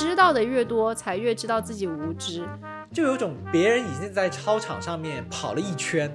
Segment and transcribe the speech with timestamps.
[0.00, 2.42] 知道的越多，才越知道自己无知。
[2.90, 6.10] 就有种别人已经在操场上面跑了一圈，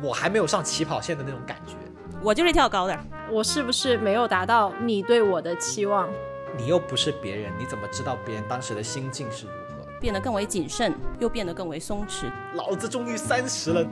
[0.00, 1.74] 我还没有上起跑线的那种感觉。
[2.22, 2.96] 我就是跳高的，
[3.28, 6.08] 我是不是没有达到你对我的期望？
[6.56, 9.84] 你又不是别人，你怎么知道别人当时的心境是如何？
[10.00, 12.30] 变得更为谨慎，又变得更为松弛。
[12.54, 13.84] 老子终于三十了。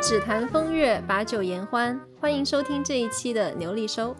[0.00, 2.00] 只谈风月，把酒言欢。
[2.22, 4.16] 欢迎收听这一期的牛力收。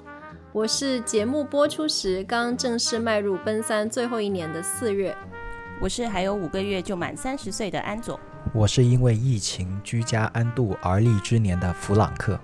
[0.54, 5.12] 我是节目播出时刚正式迈入奔三最后一年的四月。
[5.80, 8.20] 我是还有五个月就满三十岁的安佐。
[8.54, 12.38] 我是因为疫情居家安度而立之年的弗朗克。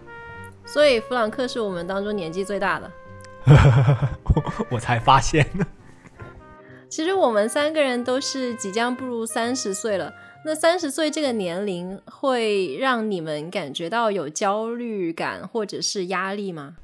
[0.64, 2.90] 所以弗朗克是我们当中年纪最大的。
[4.72, 5.64] 我才发现呢。
[6.88, 10.12] 其实我们三个人都是即将步入三十岁了。
[10.44, 16.78] 那三十岁这个年龄会让你们感觉到有焦虑感或者是压力吗？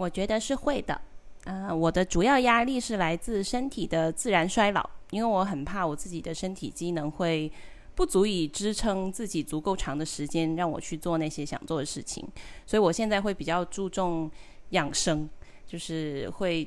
[0.00, 0.98] 我觉得是会的。
[1.44, 7.52] 呃，我的主要压力是来自身体的自然衰老，因为我很怕我自己的身体机能会
[7.94, 12.26] 不足以支撑自己足够长的时间让我去做那些想做的事情，
[12.64, 14.30] 所以我现在会比较注重
[14.70, 15.28] 养生，
[15.66, 16.66] 就是会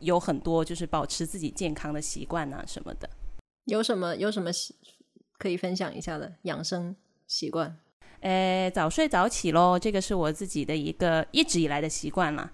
[0.00, 3.08] 有很多就是保持自己健康的习惯啊什么的。
[3.66, 4.50] 有什么有什么
[5.38, 6.96] 可以分享一下的养生
[7.28, 7.78] 习惯？
[8.24, 12.50] 呃，早睡早起喽，这个是我自己的一个一直以来的习惯了。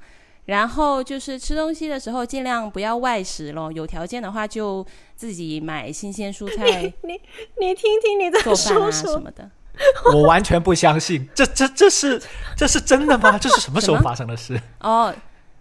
[0.47, 6.93] 然后就是吃东西的时候尽量不要外食喽，有条件的话就自己买新鲜蔬菜。
[7.03, 7.13] 你
[7.61, 9.49] 你听听你在说什么的？
[10.13, 12.21] 我完全不相信，这这这是
[12.57, 13.39] 这是真的吗？
[13.39, 14.61] 这是什么 时候发生的事？
[14.81, 15.15] 哦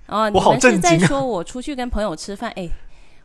[0.08, 1.06] 哦，我好震惊啊！
[1.06, 2.68] 说我出去跟朋友吃饭，哎，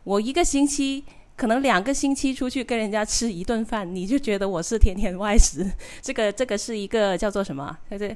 [0.03, 1.03] 我一个星期。
[1.35, 5.69] 可能两个星期出去跟人家吃一顿饭，你就觉得我是天天外食。
[6.01, 7.77] 这个这个是一个叫做什么？
[7.89, 8.15] 这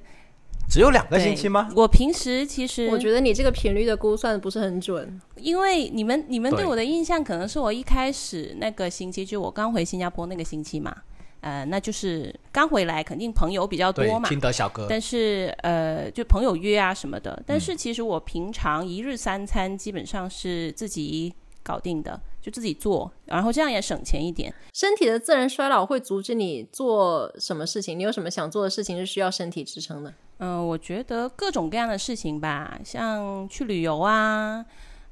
[0.70, 1.70] 只有两个星期吗？
[1.76, 10.96] 我平时其实我觉得你这个频率的估算不是很准，因为你们你们对我的印象可能是我一开始那个星期就我刚回新加坡那个星期嘛，
[11.42, 14.30] 呃，那就是刚回来，肯定朋友比较多嘛。
[14.30, 14.86] 听得小哥。
[14.88, 17.42] 但是呃，就朋友约啊什么的。
[17.48, 21.34] 但是其实我平常一日三餐基本上是自己
[21.70, 22.20] 搞定的。
[22.42, 24.52] 就自己做，然后这样也省钱一点。
[24.74, 28.00] 身体的自然衰老会阻止你做什么事情？
[28.00, 30.14] 你有什么想做的事情是需要身体支撑的？
[30.38, 34.66] 嗯，我觉得各种各样的事情吧，像去旅游啊，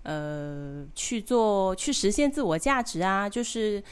[0.03, 3.83] 呃，去做去实现自我价值啊，就是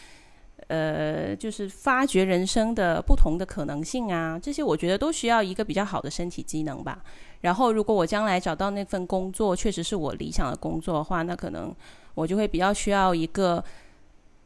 [0.68, 7.04] 呃，就是发掘人生的不同的可能性啊，这些我觉得都需要一个比较好的身体机能吧。
[7.45, 11.73] 然后，如果我将来找到那份工作确实是我理想的工作的话，那可能。
[12.16, 13.61] 我就会比较需要一个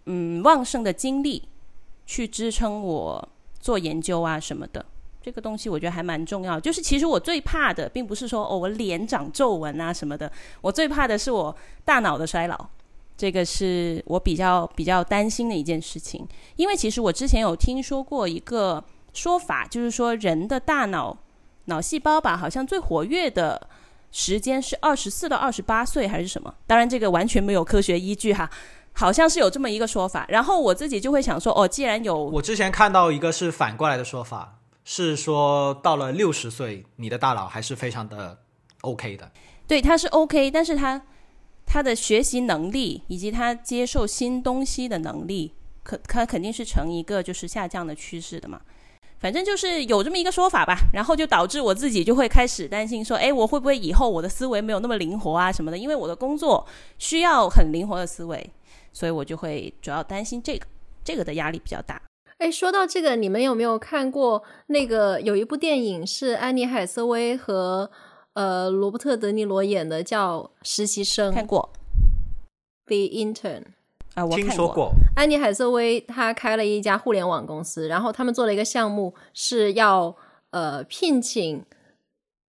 [0.07, 1.47] 嗯旺盛的精力
[2.07, 3.29] 去支撑我
[3.59, 4.83] 做研究啊什么的，
[5.21, 6.59] 这个东西我觉得还蛮重要。
[6.59, 10.31] 就是其实我最怕的，并不是说哦我脸长皱纹啊什么的，
[10.61, 11.55] 我最怕的是我
[11.85, 12.57] 大脑的衰老，
[13.15, 16.27] 这个是我比较比较担心的一件事情。
[16.55, 18.83] 因为其实我之前有听说过一个
[19.13, 21.15] 说法，就是说人的大脑
[21.69, 23.69] 脑细胞吧，好像最活跃的。
[24.11, 26.51] 时间是二十四到二十八岁还是什么？
[26.65, 28.49] 当然这个完全没有科学依据哈，
[28.91, 30.25] 好像是有这么一个说法。
[30.29, 38.39] 然后我自己就会想说，哦，既然有，我之前看到一个是反过来的说法，是说到了六十岁，你的大脑还是非常的
[38.81, 39.31] OK 的。
[39.67, 40.99] 对，它是 OK，但是它
[41.67, 45.53] 它的学习能力以及它接受新东西的能力，
[45.83, 48.59] 可它肯定是呈一个就是下降的趋势的嘛。
[49.19, 55.77] 反正就是有这么一个说法吧，然后就导致我自己就会开始担心说，哎，我会不会以后我的思维没有那么灵活啊什么的？
[55.77, 56.65] 因为我的工作
[56.97, 58.49] 需要很灵活的思维，
[58.93, 60.65] 所以我就会主要担心这个，
[61.03, 62.01] 这个的压力比较大。
[62.37, 67.91] 哎，说到这个，你们有没有看过那个有一部电影是安妮海瑟薇和
[68.35, 71.31] 呃罗伯特德尼罗演的，叫《实习生》？
[71.35, 71.69] 看过，
[72.87, 73.63] 《The Intern》。
[74.15, 74.91] 啊，我听说过。
[75.15, 80.15] 安妮海瑟薇她开了一家互联网公司，然后他们做了一个项目，是要
[80.51, 81.63] 呃聘请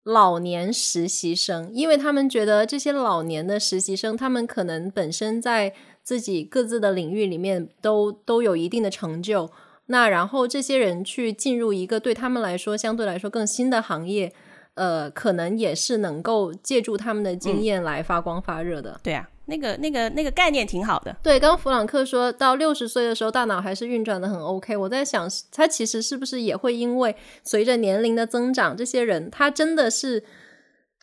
[0.05, 9.51] 老年实习生，因为他们觉得这些老年的实习生，他们可能本身在自己各自的领域里面都都有一定的成就，
[9.87, 14.33] 那然后这些人去进入一个对他们来说相对来说更新的行业，
[14.75, 18.99] 呃，可能也是能够借助他们的经验来发光发热的。
[19.03, 19.29] 对啊。
[19.51, 21.15] 那个、那个、那个概念挺好的。
[21.23, 24.77] 对，刚弗朗克说到六十岁的时候，大脑还是运转的很 OK。
[24.77, 30.23] 我在想，他其实是不是也会因为随着年龄的增长，这些人他真的是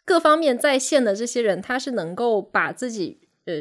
[0.06, 3.54] 各方面在线的这些人，他是能够把自己呃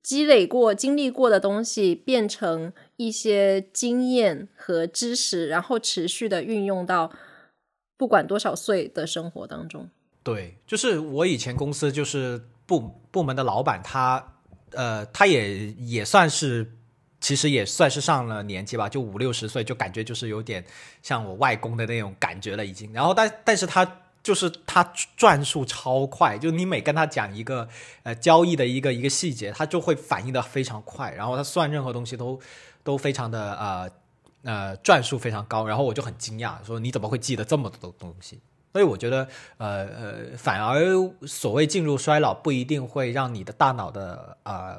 [0.00, 7.10] 积累过、经历过的东西变成一些经验和知识，然后持续的运用到
[7.96, 9.90] 不管多少岁的生活当中。
[10.22, 12.42] 对，就是我以前公司就是。
[12.66, 14.34] 部部门的老板，他
[14.72, 16.76] 呃，他也也算是，
[17.20, 20.64] 其实也算是上了年纪吧，就五六十岁，就感觉就是有点
[21.02, 22.92] 像我外公的那种感觉了已经。
[22.92, 24.82] 然后但但是他就是他
[25.16, 27.68] 转速超快，就你每跟他讲一个
[28.02, 32.38] 呃交易的一个一个细节，他就会反应的非常快，然后他算任何东西都
[32.82, 33.90] 都非常的呃
[34.42, 38.40] 呃转速非常高，然后我就很惊讶，说你怎么会记得这么多东西？
[38.76, 39.26] 所以我觉得，
[39.56, 40.84] 呃呃，反而
[41.26, 44.78] 所谓进入衰老不一定会让你的大脑的呃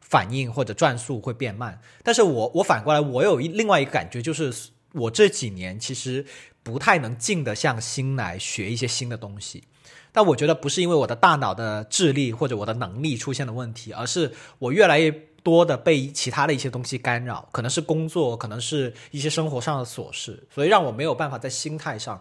[0.00, 1.80] 反应或者转速会变慢。
[2.02, 4.52] 但是我我反过来，我有一另外一个感觉，就是
[4.94, 6.26] 我这几年其实
[6.64, 9.62] 不太能静得下心来学一些新的东西。
[10.10, 15.08] 但我觉得不是因为我的大脑的智力或者我的能力出现了问题，而是我越来越
[15.44, 22.20] 多的被其他的一些东西干扰，可能是工作，可能是一些生活上的琐事，所以让我没有办法在心态上。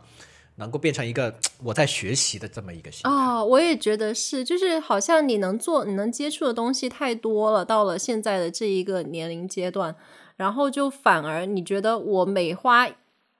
[0.55, 9.95] 能够变成一个 我在学习的这么一个心态啊，我也觉得是，就是好像你能做、你能接触的东西太多了，到了现在的这一个年龄阶段，
[10.37, 12.89] 然后就反而你觉得我每花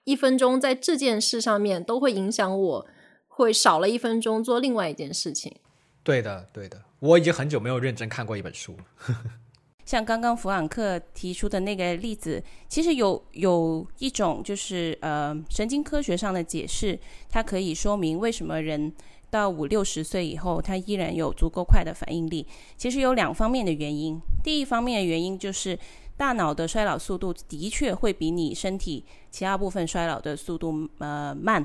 [0.04, 2.88] 一分钟在这件事上面，都会影响我，
[3.28, 5.56] 会少了一分钟做另外一件事情。
[6.04, 9.16] 对的，对的，我已经很久没有认真看过一本书了。
[9.86, 17.00] 像刚刚弗朗克提出的那个例子，其实有有一种就是呃神经科学上的解释，
[17.30, 18.92] 它可以说明为什么人
[19.30, 22.48] 到五六十岁以后，他依然有足够快的反应力。
[22.76, 25.78] 其实有两方面的原因，第一方面的原因就是
[26.18, 31.64] 大脑的衰老速度的确会比你身体其他部分衰老的速度呃慢，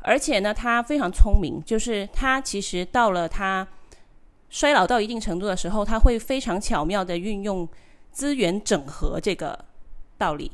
[0.00, 3.68] 而且呢，他非常聪明，就是他其实到了他。
[4.50, 7.66] 衰老到一定程度的时候，他会非常巧妙的运用
[8.10, 9.64] 资源整合这个
[10.18, 10.50] 道理，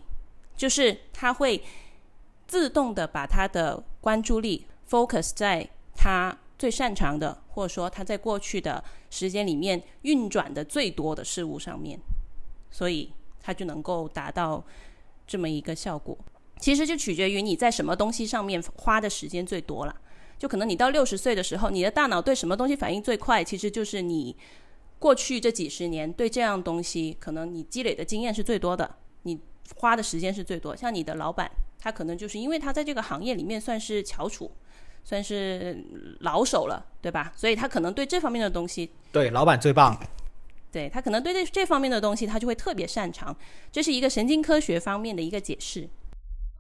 [0.55, 1.63] 就是他会
[2.47, 11.99] 自动的把他的关注力 focus 在他最擅长的，或者说他在过去的时间里面运转的最多的事物上面，
[12.71, 13.11] 所以
[13.43, 14.63] 他就能够达到
[15.27, 16.17] 这么一个效果。
[16.59, 19.95] 其实就取决于你在什么东西上面花的时间最多了。
[20.39, 23.43] 就可能你到六十岁的时候，你的大脑对什么东西反应最快？
[23.43, 24.37] 其实就是你
[24.99, 29.39] 过去这几十年对这样东西，可能你积累的经验是最多的，你
[29.77, 30.77] 花的时间是最多。
[30.77, 34.51] 像你的老板，他可能就是因为他在这个行业里面算是翘楚，
[35.05, 35.83] 算是
[36.21, 37.33] 老手了，对吧？
[37.37, 39.99] 所以他可能对这方面的东西，对老板最棒。
[40.73, 43.35] 对他可能对这这方面的东西，他就会特别擅长。
[43.73, 45.89] 这是一个神经科学方面的一个解释。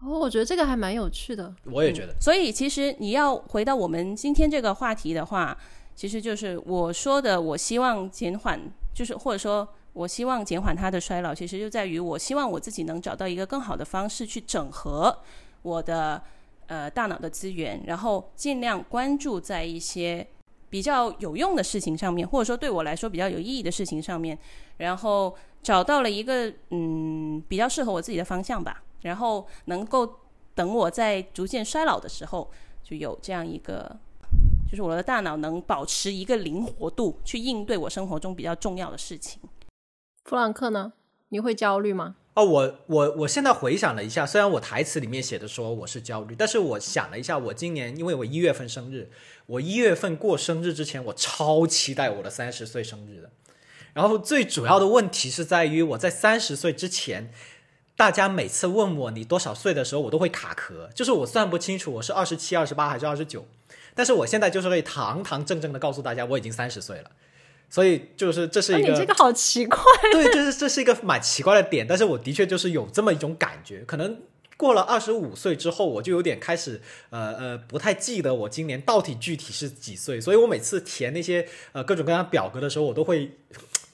[0.00, 1.54] 哦，我觉得这个还蛮有趣的。
[1.64, 2.14] 我也觉得。
[2.20, 5.56] 所以其实你要回到我们今天这个话题的话，
[5.94, 8.60] 其实就是我说的，我希望减缓，
[8.94, 15.18] 就是或者说我希望减缓它的衰老，其实就在于我希望我自己能找到一个更好的方式去整合
[15.62, 16.22] 我的
[16.66, 20.26] 呃大脑的资源，然后尽量关注在一些
[20.68, 24.38] 比较有用的事情上面，或者说对我来说比较有意义的事情上面，
[24.76, 28.82] 然后找到了一个嗯比较适合我自己的方向吧。
[29.06, 30.18] 然后能够
[30.54, 32.50] 等我在逐渐衰老的时候，
[32.82, 33.96] 就有这样一个，
[34.68, 39.40] 就是我的大脑能保持一个灵活度，去应对我生活中比较重要的事情。
[40.24, 40.92] 弗兰克呢？
[41.28, 42.16] 你会焦虑吗？
[42.34, 49.10] 哦，我我我现在回想了一下，虽然我台词里面写的说我是焦虑，但是我想了一下，我今年因为我一月份生日，
[49.46, 53.30] 我一月份过生日之前，我超期待我的三十岁生日的。
[53.94, 57.32] 然后最主要的问题是在于我在三十岁之前。
[57.96, 63.46] 大家每次问我你多少岁的时候，我都会卡壳，就是我算不清楚我是二十七、二十八还是二十九。
[63.94, 67.10] 但是我现在就是可以堂堂正正的告诉大家，我已经三十岁了。
[67.70, 69.78] 所以就是这是一个，你这个好奇怪。
[70.12, 71.86] 对，就是这是一个蛮奇怪的点。
[71.88, 74.20] 但是我的确就是有这么一种感觉，可能
[74.58, 80.20] 过了二十五岁之后，我就有点开始呃呃不太记得我今年到底具体是几岁。
[80.20, 83.32] 所以我每次填那些呃各种各样表格的时候，我都会。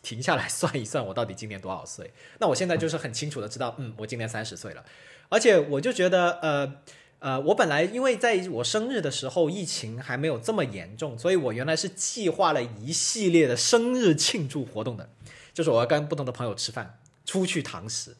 [0.02, 2.12] 停下来算一算，我到底今年多少岁？
[2.40, 4.85] 那我现在就是很清楚的知道，嗯，我今年三十岁了。
[5.28, 6.75] 而且我就觉得，呃
[7.21, 15.09] 呃，我本来因为在我生日的时候疫情还没有这么严重，所以我原来是计划了一系列的生日庆祝活动的，
[15.54, 18.16] 就是我要跟不同的朋友吃饭、出去堂食，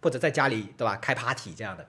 [0.00, 1.88] 或者在家里对吧开 party 这样的。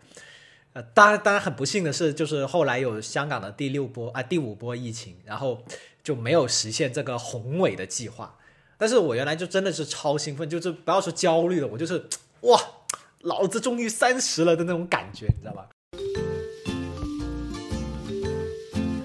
[0.72, 5.64] 呃，当然当然很不幸的是，就是后来有香港的第六波啊第五波疫情，然后
[6.02, 8.40] 就没有实现这个宏伟的计划。
[8.78, 12.04] 但是我原来就真的是超兴奋，就是不要说焦虑了，我就是
[12.42, 12.60] 哇，
[13.22, 15.70] 老子终于三十了的那种感觉，你知道吧？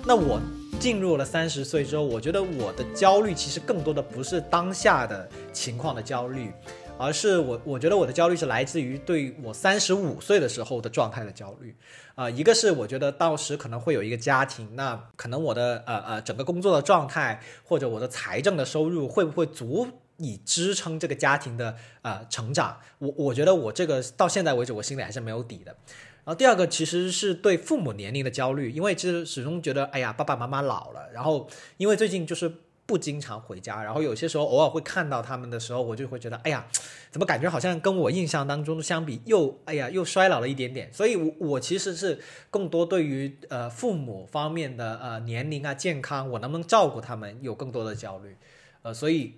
[0.04, 0.40] 那我
[0.80, 6.50] 进入了三十岁之后，我觉得我的焦虑其实更多的不是当下的情况的焦虑。
[6.98, 11.74] 而是我，我觉得我的焦虑是来自于对我三十五岁的时候的状态的焦虑，
[12.16, 19.86] 啊，一个是我觉得到时可能会有一个家庭，那可能我的呃呃整个工作的状态或者我的财政的收入会不会足
[20.16, 22.76] 以支撑这个家庭的呃成长。
[22.98, 25.76] 我我觉得我这个到现在为止，我心里还是没有底的。
[26.24, 32.52] 然后第二个其实是对父母年龄的焦虑，因为其实始终觉得，哎呀，爸爸妈妈老了，然后因为最近就是
[32.88, 36.66] 不经常回家，然后有些时候偶尔会看到他们的时候，我就会觉得，哎呀，
[37.10, 40.90] 怎么感觉好像跟我印象当中相比，又哎呀又衰老了一点点。
[40.90, 42.18] 所以，我我其实是
[42.50, 48.34] 更多对于呃父母方面的呃年龄啊、健康，我能不能照顾他们，有更多的焦虑。
[48.80, 49.34] 呃，所以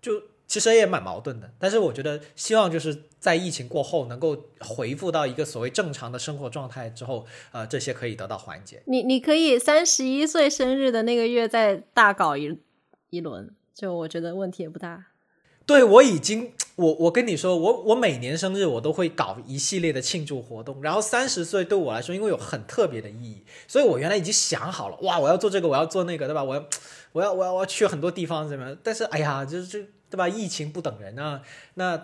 [0.00, 0.12] 就。
[0.46, 8.82] 其实也蛮矛盾的，但是我觉得希望就是在疫情过后能够恢复到一个所谓正常的生活状态之后，呃，这些可以得到缓解。
[8.84, 12.58] 你你可以三十一岁生日的那个月再大搞一
[13.14, 15.06] 一轮，就我觉得问题也不大。
[15.66, 26.44] 对我已经，我我跟你说，我我每年生日我都会搞一系列的庆祝活动，然后三十岁对我来说，因为有很特别的意义，所以我原来已经想好了，哇，我要做这个，我要做那个，对吧？
[26.44, 26.64] 我要
[27.12, 28.76] 我要我要我要去很多地方怎么？
[28.82, 29.90] 但是哎呀，就是。
[30.10, 30.28] 对吧？
[30.28, 31.42] 疫情不等人啊，
[31.74, 32.00] 那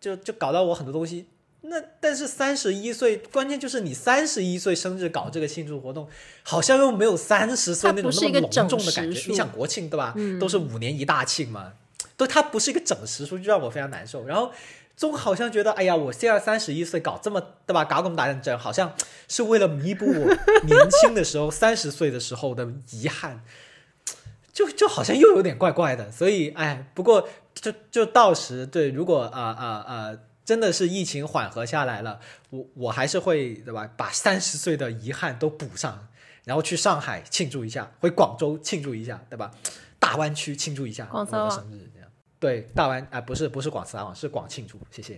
[0.00, 1.26] 就就搞到我很多东西。
[1.62, 6.08] 那但是三十一岁，关键就是你三十一岁生日搞这个庆祝活动，
[6.42, 9.28] 好像又没有三十岁那种那么隆重的感觉。
[9.28, 10.14] 你想国庆对吧？
[10.40, 11.72] 都是五年一大庆嘛，
[12.16, 14.26] 都它不是一个整时数，就让我非常难受。
[14.26, 14.50] 然后
[14.96, 17.84] 总好像觉得，哎呀，我现在三十一岁搞这么对吧？
[17.84, 18.94] 搞这么大认真，好像
[19.28, 20.26] 是为了弥补我
[20.66, 23.42] 年轻的时候三十岁的时候的遗憾。
[24.52, 30.18] 就就好像又有点怪怪的，所以哎，不过就就到时对，如果啊啊啊，
[30.50, 32.18] 真的是疫情缓和下来了，
[32.50, 36.08] 我我还是会对吧，把三十岁的遗憾都补上，
[36.42, 39.52] 然后去上海庆祝一下，回广州庆祝一下，对吧？
[40.00, 45.16] 大湾区庆祝一下我的生日，这样对大湾啊，不是不是广慈啊，是广庆祝，谢谢。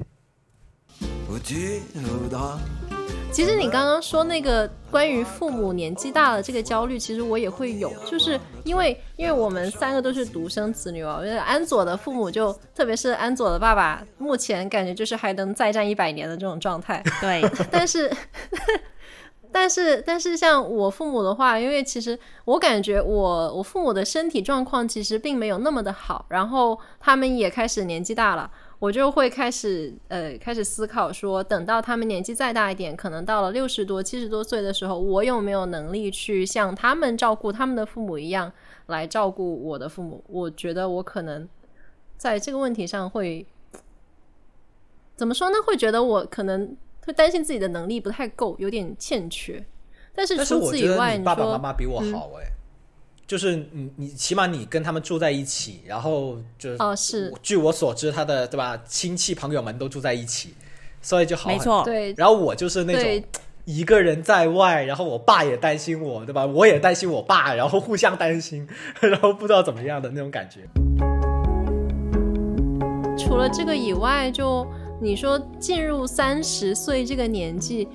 [3.32, 17.02] 其实你刚刚说那个关于父母年纪大了这个焦虑，其实我也会有，就是因为因为我们三个都是独生子女哦，因为安佐的父母就特别是安佐的爸爸，目前感觉就是还能再战一百年的这种状态。
[17.22, 18.14] 对，但是
[19.50, 28.50] 但是但是像我父母的话，因为其实我感觉我我父母的身体状况其实并没有那么的好，然后他们也开始年纪大了。
[28.82, 38.52] 我就会开始呃开始思考说，等到他们年纪再大一点，可能到了六十多、七十多岁的时候，我有没有能力去像他们照顾他们的父母一样
[38.86, 40.24] 来照顾我的父母？
[40.26, 41.48] 我觉得我可能
[42.16, 43.46] 在这个问题上会
[45.14, 45.58] 怎么说呢？
[45.64, 49.64] 会觉得我可能会担心自己的能力不太够，有点欠缺。
[50.12, 52.50] 但是除此以外，你爸爸妈妈比我好哎。
[53.26, 60.54] 就是你，你起码你跟他们住在一起，然后就哦是，据我所知，他的对吧，亲戚朋友们都住在一起，
[61.00, 62.12] 所以就好没错对。
[62.16, 63.24] 然后我就是那种
[63.64, 66.44] 一个人在外，然后我爸也担心我，对吧？
[66.44, 68.68] 我也担心我爸，然后互相担心，
[69.00, 70.60] 然后不知道怎么样的那种感觉。
[73.16, 74.66] 除了这个以外，就
[75.00, 77.88] 你说进入三十岁这个年纪。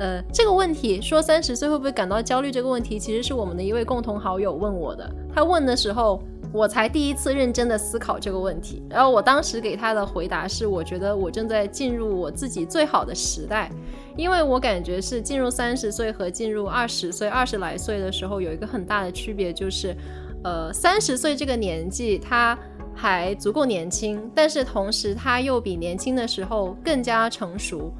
[0.00, 2.50] 呃，这个问题说三十岁会不会感到焦虑？
[2.50, 5.14] 这个问题其实是我们的一位共同好友问我的。
[5.30, 6.22] 他问的时候，
[6.54, 8.82] 我才第一次认真的思考这个问题。
[8.88, 13.70] 然后我当时给他的回答是：我觉得我正在进入我自己最好的时代，
[14.16, 19.94] 因为我感觉是进入三十岁和进入二十岁、二十来岁的时候有一个很大的区别，就是，
[20.42, 22.58] 呃，三十岁这个年纪他
[22.94, 27.92] 还足够年轻，但是同时他又比年轻的时候更加成熟。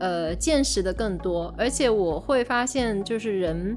[0.00, 3.76] 呃，见识的更多，而且我会发现，就是人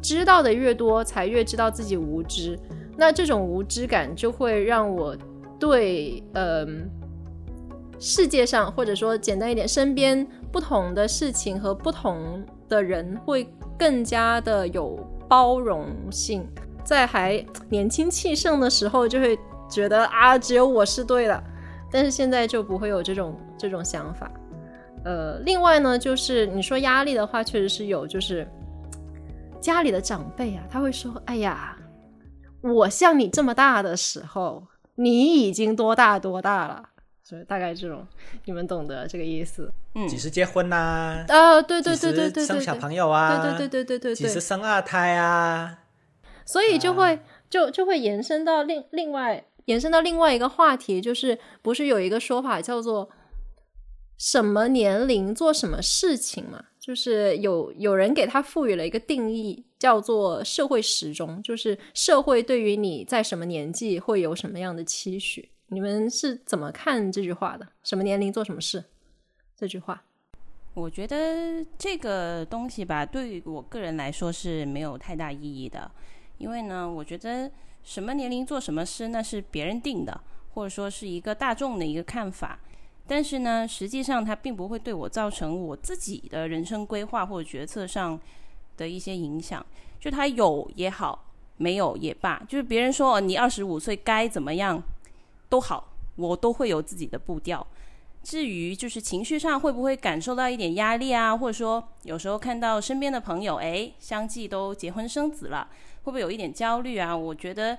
[0.00, 2.58] 知道的越多，才越知道自己无知。
[2.96, 5.16] 那这种无知感就会让我
[5.58, 6.88] 对，嗯，
[7.98, 13.48] 世界上或者说简单一点，身边不同的事情和不同的人会
[13.78, 14.98] 更加的有
[15.28, 16.46] 包容性。
[16.84, 19.38] 在还年轻气盛的时候，就会
[19.68, 21.42] 觉得啊，只有我是对的，
[21.90, 24.30] 但是现在就不会有这种这种想法。
[25.08, 28.46] 呃，另外呢，就是你说压力的话，确实是有，就是
[29.58, 31.74] 家里的长辈啊，他会说：“哎呀，
[32.60, 34.62] 我像你这么大的时候，
[34.96, 36.90] 你已经多大多大了。”
[37.24, 38.06] 所以大概这种，
[38.44, 39.72] 你们懂得这个意思。
[39.94, 41.24] 嗯，几时结婚呐？
[41.28, 45.78] 啊，对对对对对，生小朋友啊，对对对对对对，几时生二胎啊？
[46.44, 53.08] 所以就会就就会延伸到另另外延伸到另外一个话题，就是不是有一个说法叫做？
[54.18, 56.64] 什么年龄做什么事情嘛？
[56.80, 65.50] 就是有有人给他赋予了一个定义，叫做社会时钟，就是社会对于你在什么年纪会有什么样的期许。
[65.68, 67.68] 你们是怎么看这句话的？
[67.84, 68.82] 什么年龄做什么事？
[69.56, 70.02] 这句话，
[70.74, 75.88] 我觉得这个东西吧，对于我个人来说是没有太大意义的，
[76.38, 77.48] 因为呢，我觉得
[77.84, 80.20] 什么年龄做什么事那是别人定的。
[80.54, 82.58] 或者说是一个大众的一个看法。
[83.10, 88.20] 但是呢，实际上它并不会对我造成我自己的人生规划或者决策上
[88.76, 89.64] 的一些影响。
[89.98, 91.24] 就它有也好，
[91.56, 94.82] 没有也罢，就是别人说你二十五岁该怎么样
[95.48, 97.66] 都好，我都会有自己的步调。
[98.22, 105.66] 至于就是情绪上会不会感受到一点压力啊，或者说有时候看到身边的朋友哎相继都结婚生子了，
[106.02, 107.16] 会不会有一点焦虑啊？
[107.16, 107.78] 我觉得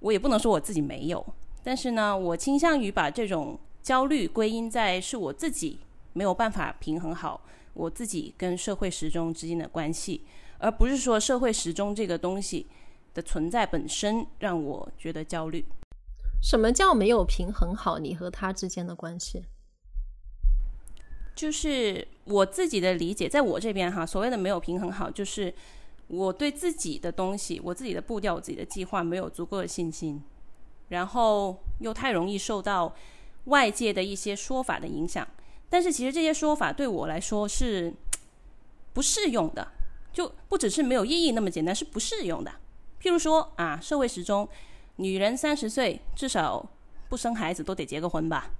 [0.00, 1.24] 我也不能说我自己没有，
[1.64, 3.58] 但是呢，我倾向于把这种。
[3.82, 5.80] 焦虑归因在是我自己
[6.12, 7.40] 没有办法平衡好
[7.74, 10.24] 我自己跟社会时钟之间的关系，
[10.58, 12.66] 而不是说社会时钟这个东西
[13.14, 15.64] 的存在本身让我觉得焦虑。
[16.42, 19.44] 什么叫没有平衡好你和他之间的关系？
[21.36, 25.54] 就是我自己的理解，在我这边哈，所谓的没有平衡好，就是
[26.08, 30.20] 我对自己的东西、我自己的步调、我自己的计划没有足够的信心，
[30.88, 32.92] 然后又太容易受到。
[33.44, 35.26] 外界的一些说法的影响，
[35.70, 37.92] 但是其实这些说法对我来说是
[38.92, 39.68] 不适用的，
[40.12, 42.50] 就不只是没有意义那么简单，是不适用的。
[43.00, 44.48] 譬如说啊，社会时钟，
[44.96, 46.68] 女人三十岁至少
[47.08, 48.50] 不生孩子都得结个婚吧，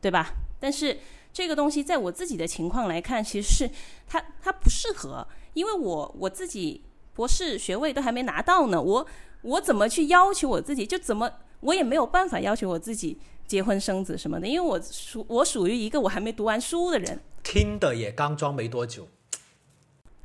[0.00, 0.32] 对吧？
[0.60, 0.98] 但是
[1.32, 3.70] 这个东西在我自己的情况来看，其实是
[4.06, 6.82] 它它不适合，因为我我自己
[7.14, 9.06] 博士学位都还没拿到呢，我
[9.42, 10.86] 我怎么去要求我自己？
[10.86, 13.18] 就怎么我也没有办法要求我自己。
[13.52, 19.06] 结婚生子什么的，因为我属我属于一个我还没读完书的人，听的也刚装没多久。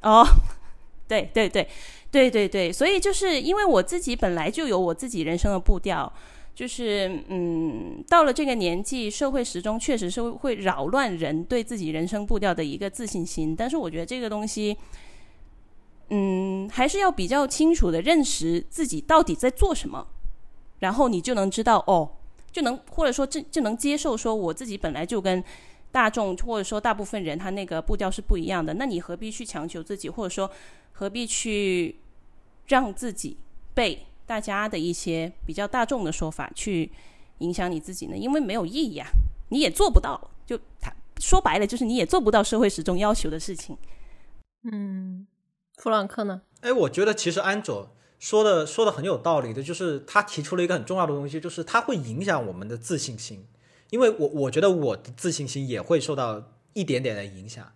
[0.01, 0.25] 哦，
[1.09, 1.67] 对对对
[2.09, 6.09] 对对对，所以就是因为我自己本来就有我自己人生的步调，
[6.55, 13.53] 就是嗯，到了这个年纪，社会时钟确实是会扰乱人对自己人生步调的一个自信心。
[13.53, 14.77] 但是我觉得这个东西，
[16.11, 20.07] 嗯，还是要比较清楚的认识自己到底在做什么，
[20.79, 22.11] 然后你就能知道哦。
[22.51, 25.43] 就能或者说就就能接受说我自己本来就跟
[25.91, 30.49] 大众或者说大部分人他那个步调是不一样的，那你何必去强求自己，或者说
[30.93, 31.97] 何必去
[32.67, 33.37] 让自己
[33.73, 36.91] 被大家的一些比较大众的说法去
[37.39, 38.17] 影响你自己呢？
[38.17, 39.07] 因为没有意义啊，
[39.49, 40.29] 你也做不到。
[40.45, 43.77] 就他说白了，就是你也做不到社会始终要求的事情。
[44.71, 45.25] 嗯，
[45.77, 46.41] 弗朗克呢？
[46.61, 47.89] 哎，我觉得其实安卓。
[48.19, 53.45] 说的说的很有道理的，就是他提出了一个很重要的东西，就是它会影响我们的自信心，
[53.91, 57.71] 因为我我觉得我的自信心也会受到一点点的影响，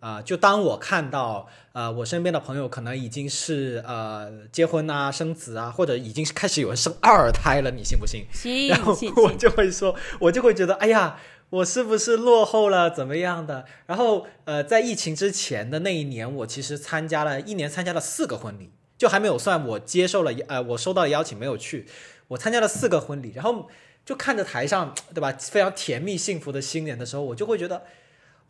[0.00, 8.24] 啊，就当我看到呃我身边的朋友可能已经是呃结婚啊生子啊，或者已经开始有人生二胎了，你信不信？
[8.32, 11.18] 信，然后我就会说，我就会觉得，哎呀，
[11.50, 13.66] 我是不是落后了，怎么样的？
[13.86, 18.70] 然后呃，在疫情之前的那一年，我其实参加了一年，参加了四个婚礼。
[19.04, 21.84] 就还没有算我接受了，呃，我收到邀请没有去，
[22.26, 23.68] 我参加了四个婚礼，然后
[24.02, 27.82] 就看着台上， 对吧，非常甜蜜幸福的新人的时候，我就会觉得，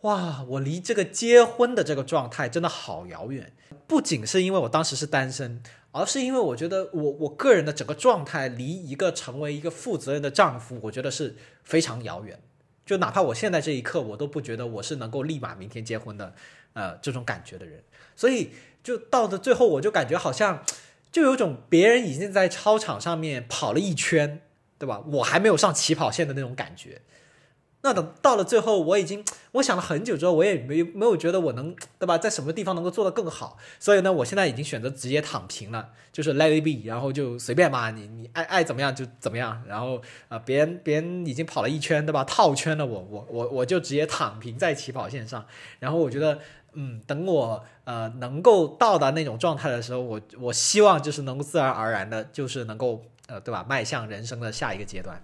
[0.03, 3.53] 哇，我离这个结婚的这个状态真的好遥远。
[3.89, 12.39] 不仅是因为我当时是单身，而是因为我觉得我我个人的整个状态离一个成为一个负责任的丈夫，我觉得是非常遥远。
[12.87, 16.33] 就哪怕我现在这一刻，我都不觉得我是能够立马明天结婚的，
[16.75, 17.83] 呃，这种感觉的人，
[18.15, 18.51] 所以。
[18.85, 20.63] 就到的最后，我就感觉好像，
[21.11, 24.43] 就有种别人已经在操场上面跑了一圈，
[24.79, 25.03] 对吧？
[25.13, 27.01] 我还没有上起跑线的那种感觉。
[27.81, 32.19] 那等到了最后，我已经 我想了很久之后，我也没没有觉得我能， 对吧？
[32.19, 33.57] 在什么地方能够做得更好？
[33.81, 39.63] 所以呢，我现在已经选择直接躺平了，就是 let it be，然后就随便吧，你你爱爱怎么样就怎么样。
[39.67, 42.23] 然后啊，别人别人已经跑了一圈，对吧？
[42.25, 45.47] 套圈了我，我我我就直接躺平在起跑线上。
[45.79, 46.39] 然后我觉得。
[46.75, 55.23] 嗯，等我呃能够到达那种状态的时候，我我希望就是能够自然而然的，就是能够呃对吧，迈向人生的下一个阶段。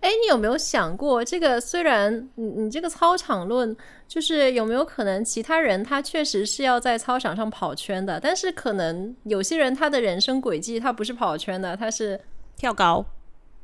[0.00, 12.20] 哎，你有没有想过，这个虽然你你这个操场论，就是有没有可能其他人他确实是要在操场上跑圈的，但是可能有些人他的人生轨迹他不是跑圈的，他是
[12.56, 13.04] 跳高，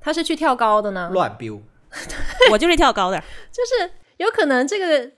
[0.00, 1.08] 他是去跳高的呢？
[1.12, 1.60] 乱飙，
[2.50, 3.18] 我就是跳高的，
[3.52, 5.12] 就是有可能这个。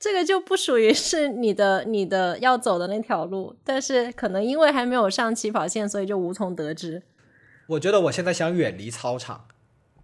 [0.00, 7.02] 这个就不属于是你的你的要走的那条路，但是可能因为还没有上起跑线，所以就无从得知。
[7.66, 9.44] 我觉得我现在想远离操场，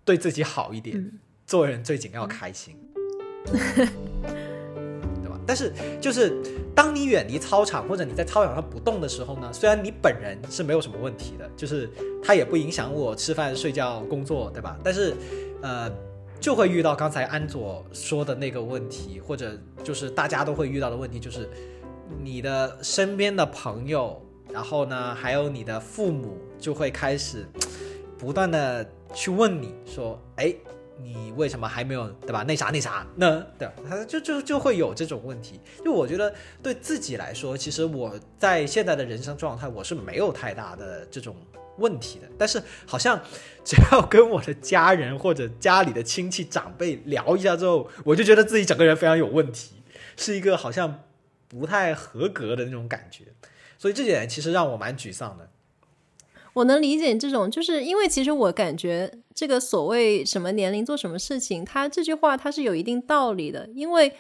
[0.05, 1.13] 对自己好一点。
[1.47, 2.77] 做人最紧要开心，
[3.47, 5.41] 对吧？
[5.47, 6.43] 但是就是
[6.75, 11.89] 当你远离操场，或者你在操场上不动的时候呢，虽然你本人是没有什么问题的，就是
[12.23, 14.77] 它也不影响我吃饭、睡觉、工作，对吧？
[14.85, 15.15] 但是
[15.63, 15.91] 呃。
[16.41, 21.49] 就会遇到刚才安佐说的那个问题，或者就是大家都会遇到的问题，就是
[22.23, 24.21] 你的身边的朋友，
[24.53, 27.45] 然后呢，还有你的父母，就会开始
[28.17, 30.55] 不断的去问你说，哎，
[31.03, 32.45] 你为什么还没有对吧？
[32.47, 33.45] 那啥那啥呢？
[33.59, 33.69] 对？
[33.89, 35.61] 他就就就会有这种问题。
[35.85, 41.35] 就我觉得对自己来说，其实我在现在的人生状态，我是没有太大的这种
[41.79, 42.27] 问题的。
[42.39, 43.21] 但是好像
[43.65, 49.77] 只要跟我的家人或者家里的亲戚长辈聊一下之后，我就觉得自己整个人非常有问题，
[50.17, 51.03] 是一个好像
[51.49, 53.25] 不太合格的那种感觉。
[53.79, 55.51] 所以这点其实让我蛮沮丧的。
[56.55, 64.13] 我能理解你这种，就是因为其实我感觉这个所谓什么年龄做什么事情，他这句话他是有一定道理的，因为。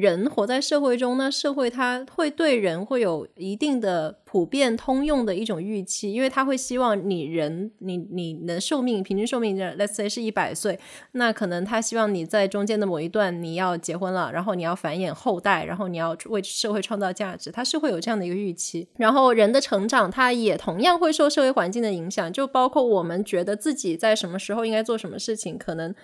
[0.00, 10.76] 人活在社会中呢，社会它会对人会有一定的普遍通用的一种预期，因为他会希望你人你你的寿命平均寿命，let's say 是一百岁，
[11.12, 18.88] 那可能他希望你在中间的某一段你要结婚了，然后你要繁衍后代，然后你要为社会创造价值，他是会有这样的一个预期。
[18.96, 25.94] 然后人的成长，他也同样会受社会环境的影响，就包括我们觉得自己在什么时候应该做什么事情，可能。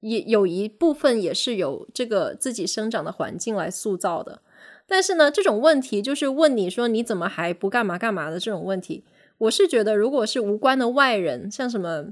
[0.00, 4.42] 也有一部分也是由这个自己生长的环境来塑造的，
[4.86, 9.04] 但是呢，这种问题就是问你说你怎么还不干嘛干嘛的这种问题，
[9.38, 12.06] 我是觉得如果是无关的外人，像什么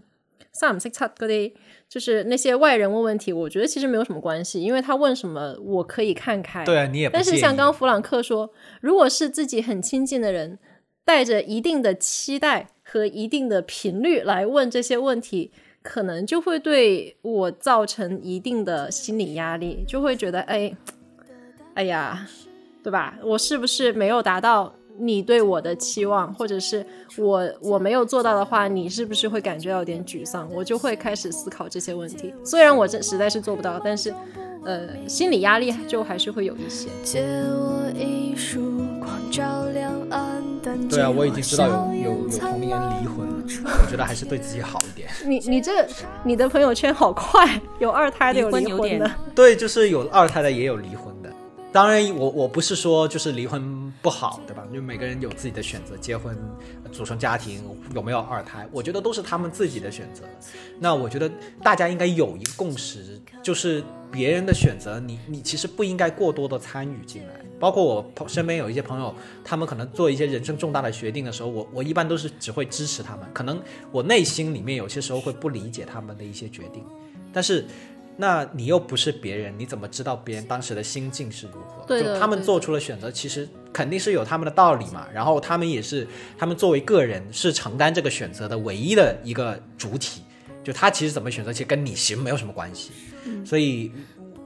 [0.53, 1.53] some six 嗰啲，
[1.89, 6.65] 就是那些外人问问题，我觉得其实没有什么关系，因为他问什么我可以看开。
[6.65, 7.11] 对啊，你也。
[7.11, 10.59] 但是像刚弗朗克说，如果是自己很亲近的人，
[11.05, 15.53] 带着一定的期待和一定的频率来问这些问题。
[15.89, 20.77] 可能就会对我造成一定的心理压力，就会觉得，哎，
[21.75, 22.27] 哎呀，
[22.83, 23.17] 对吧？
[23.23, 26.85] 我是不是没有达到你对我的期望，或者是
[27.17, 30.49] 我我没有做到的话，你是不是会感觉到有点沮丧？
[30.53, 32.33] 我就会开始思考这些问题。
[32.45, 34.15] 虽然我这实在是做不到，但是，
[34.65, 36.89] 呃，心理压力就还是会有一些。
[37.03, 38.61] 借我一束
[38.99, 39.93] 光照亮
[40.89, 45.09] 对啊，我已经知道有有有同龄人离婚了，我觉得还是对自己好一点。
[45.25, 45.87] 你你这
[46.25, 51.31] 你的朋友圈好快，有二胎的有离婚的， 对，就是有二胎的也有离婚的。
[51.73, 54.63] 当然，我我不是说就是离婚不好，对吧？
[54.69, 56.39] 因为每个人有自己的选择，结婚、
[56.93, 57.61] 组成家庭，
[57.93, 60.23] 有没有二胎，我觉得都是他们自己的选择。
[60.79, 61.29] 那我觉得
[61.61, 67.35] 大家应该有一个共识，就是别人的选择，你你其实不应该过多的参与进来。
[67.59, 69.13] 包括我身边有一些朋友，
[69.45, 73.27] 他们可能做一些人生重大的决定的时候，我我一般都是只会支持他们。
[73.35, 76.85] 可能我内心里面有些时候会不理解他们的一些决定，
[77.33, 77.65] 但是。
[78.19, 81.85] 那你又不是别人，你怎么知道别人当时的心境是如何？
[81.87, 85.07] 对就他们做出了选择，其实肯定是有他们的道理嘛。
[85.13, 86.09] 然后他们也是，
[86.39, 90.23] 他们作为个人是承担这个选择的唯一的一个主体。
[90.65, 92.91] 就他其实怎么选择，其实跟你行没有什么关系。
[93.45, 93.93] 所以，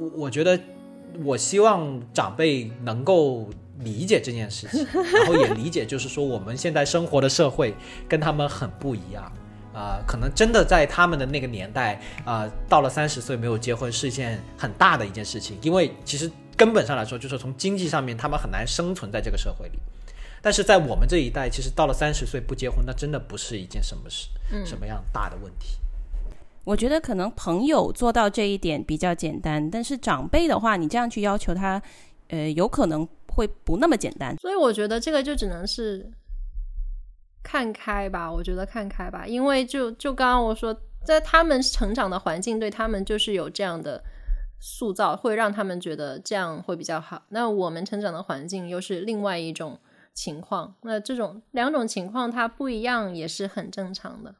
[0.01, 0.59] 我我觉得，
[1.25, 7.73] 我希望长辈能够理解这件事情， 然后也理解，就是说我们现在生活的社会
[8.09, 9.33] 跟他们很不一样。
[9.73, 16.29] 啊，可能真的在他们的那个年代，啊，到了三十岁没有结婚是一件很大的一件事情，因为其实
[16.61, 19.79] 根本上来说，就是从经济上面他们很难生存在这个社会里。
[20.43, 24.29] 但是在我们这一代，其实到了三十岁不结婚，那真的不是一件什么事，
[24.67, 25.79] 什么样大的问题。
[26.65, 31.81] 我觉得可能朋友做到这一点比较简单，但是长辈的话，你这样去要求他，
[32.29, 34.37] 呃，有可能会不那么简单。
[34.37, 36.11] 所以我觉得这个就只能是。
[37.43, 44.05] 看开吧，我觉得看开吧，因为就就刚刚我说，在他们成长的环境对他们就是有这样的
[44.61, 47.23] 塑造，会让他们觉得这样会比较好。
[47.31, 49.79] 那我们成长的环境又是另外一种
[50.13, 54.35] 情况，那这种两种情况它不一样也是很正常的。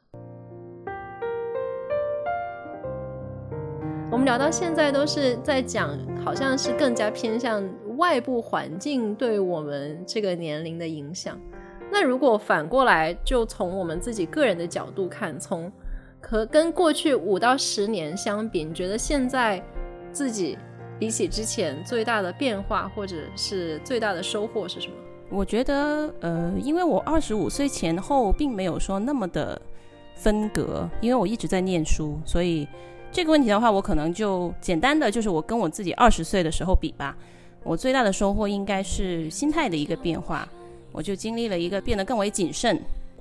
[4.11, 7.63] 我们聊到现在都是在讲，好像是更加偏向
[7.97, 11.39] 外部环境对我们这个年龄的影响。
[11.89, 15.71] 那如果反过来，就从我们自己个人的角度看，从
[16.21, 19.63] 和跟过去五到十年相比，你觉得现在
[20.11, 20.57] 自己
[20.99, 24.93] 比起之前最大的变化，或者是最大的收获是什么？
[25.29, 29.59] 我觉得，呃，因为我二十五岁前后并没有说那么的
[30.15, 32.67] 分隔，因为我一直在念书，所以
[33.11, 37.17] 这个问题的话，我可能就简单的就是我跟我自己二十岁的时候比吧，
[37.63, 40.47] 我最大的收获应该是心态的一个变化。
[40.91, 42.77] 我就经历了一个变得更为谨慎，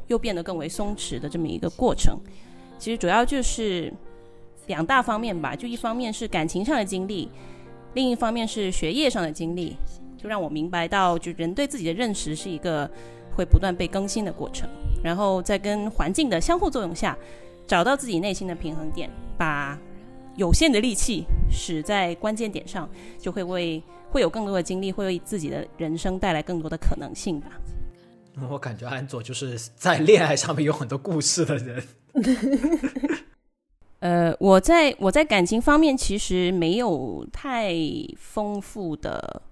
[0.09, 2.19] 又变得更为松弛的这么一个过程。
[2.77, 3.93] 其实主要就是
[4.71, 7.29] 两大方面吧，就一方面是感情上的经历，
[7.95, 9.77] 另一方面是学业上的经历，
[10.17, 12.89] 就让我明白到，就人对自己的认识是一个
[13.37, 14.71] 会不断被更新的过程。
[15.03, 17.19] 然后在跟环境的相互作用下，
[17.67, 19.77] 找到自己内心的平衡点，把
[20.37, 23.83] 有限的力气使在关键点上，就会为。
[24.13, 27.47] 会有更多的经历，会为自己的人生带来更多的可能性吧。
[28.51, 31.81] 我感觉安佐就是在恋爱上面有很多故事的人。
[34.01, 37.75] 呃，我在我在感情方面其实没有太
[38.17, 39.43] 丰富的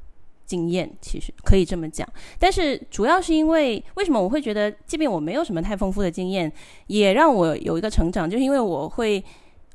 [0.46, 2.08] 经验，其实可以这么讲。
[2.38, 6.50] 但是主要是因为为什么我会觉得，即便我没有什么太丰富的经验，
[6.86, 9.22] 也让我有一个成长，就是因为我会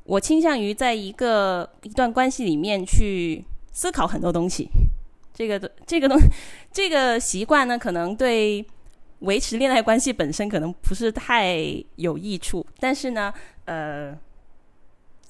[0.05, 4.67] 我倾向于在一个一段关系里面去思考很多东西。
[5.36, 6.17] 这个的这个东
[6.73, 8.65] 这个习惯呢，可能对
[9.19, 11.63] 维持恋爱关系本身可能不是太
[11.97, 13.31] 有益处，但是呢，
[13.65, 14.17] 呃。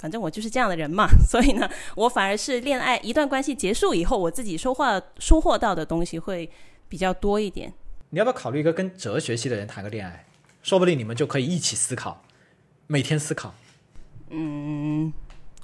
[0.03, 6.49] 反正我就是这样的人嘛， 所以呢，我反而是恋爱一段关系结束以后，我自己收获收获到的东西会
[6.89, 7.71] 比较多一点。
[8.09, 10.25] 你要不要考虑一个跟哲学系的人谈个恋爱？
[10.61, 12.21] 说不定你们就可以一起思考，
[12.87, 13.55] 每天思考。
[14.29, 15.13] 嗯，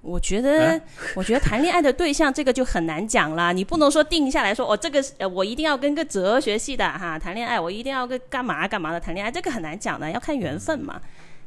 [0.02, 0.82] 我觉得，
[1.16, 3.52] 我觉得谈恋爱的对象这个就很难讲了。
[3.52, 11.02] 你不能说定下来说，哦，这个呃，我一定要跟个哲学系的哈谈恋爱，我一定要跟干嘛干嘛的谈恋爱，这个很难讲的，要看缘分嘛。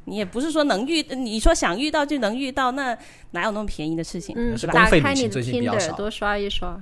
[0.05, 2.97] 你也不是说能遇，你说想遇到就能遇到，那
[3.31, 4.35] 哪有那么便宜的事情？
[4.37, 6.81] 嗯，是打公费旅行开你的最近比较 Tinder 少多刷一刷。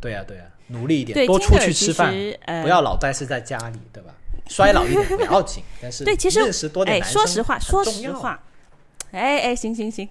[0.00, 2.14] 对呀、对呀、努力一点，多出去吃饭，
[2.46, 4.14] 呃不要老待是在家里，对吧？
[4.48, 8.42] 衰老一点不要紧，但是对，其实认识多点哎，男生说实话，很说重要，实话，
[9.12, 10.08] 哎哎，行行行，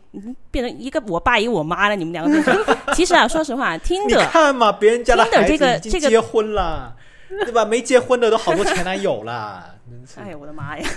[0.49, 2.33] 变成一个我爸一个我妈了，你们两个。
[2.93, 6.95] 其实啊，说实话，听 你着看嘛，别人家的 Tinder 孩子这个这个已经结婚了，
[7.27, 7.65] 对吧？
[7.65, 10.87] 没结婚的都好多前男友了，真是哎呀，我的妈呀！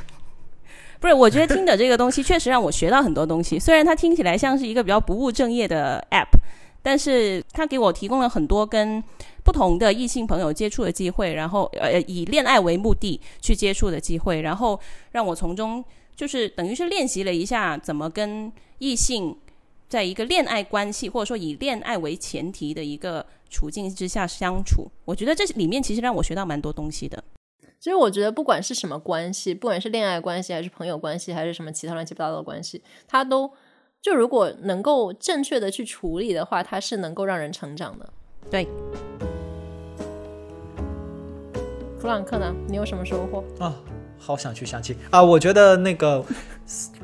[1.02, 3.58] 不是，我觉得听的这个东西确实让我学到很多东西。
[3.58, 6.28] 虽然它听起来像是一个比较不务正业的 app，
[6.80, 9.02] 但是它给我提供了很多跟
[9.42, 14.78] 不同的异性朋友接触的机会，然后呃以恋爱为目的去接触的机会，然后
[15.10, 15.84] 让我从中
[16.14, 19.36] 就是等于是练习了一下怎么跟异性
[19.88, 24.88] 在一个恋爱关系或者说以恋爱为前提的一个处境之下相处。
[25.04, 27.24] 我觉得这里面其实让我学到蛮多东西的。
[27.83, 33.53] 其实我觉得，不管是什么关系，不管是恋爱关系，还是朋友关系，还是什么其他乱七八糟的关系，它都
[34.01, 38.09] 就如果能够正确的去处理的话，它是能够让人成长的。
[38.49, 38.68] 对，
[41.99, 42.55] 弗朗克呢？
[42.68, 43.42] 你有什么收获？
[43.59, 43.75] 啊，
[44.16, 45.21] 好想去相亲啊！
[45.21, 46.25] 我觉得那个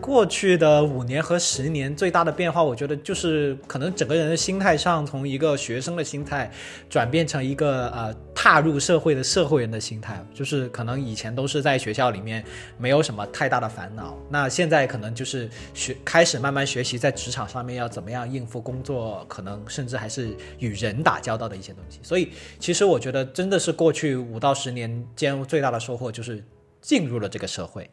[0.01, 6.51] 过去的五年和十年最大的变化，我觉得就是可能整个人的心态上，从一个学生的心态
[6.89, 12.43] 转变成一个呃踏入社会的社会人的心态，就是可能以前都是在学校里面
[12.79, 21.99] 没有什么太大的烦恼，那现在可能就是学开始慢慢学习在职场上面要怎么样应付工作，可能甚至还是与人打交道的一些东西。
[22.03, 26.43] 所以其实我觉得真的是过去五到十年间最大的收获就是
[26.81, 27.91] 进入了这个社会。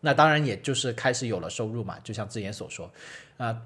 [0.00, 2.90] 那当然，也就是开始有了收入嘛，就像之前所说，
[3.38, 3.56] 啊、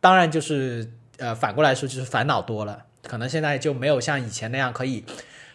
[0.00, 5.04] 当然就是呃，反过来说就是烦恼多了，可能现在就没有像以前那样可以